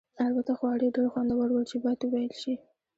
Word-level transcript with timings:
البته 0.25 0.51
خواړه 0.59 0.83
یې 0.87 0.93
ډېر 0.95 1.07
خوندور 1.13 1.47
ول 1.51 1.65
چې 1.71 1.77
باید 1.83 1.99
وویل 2.03 2.33
شي. 2.41 2.53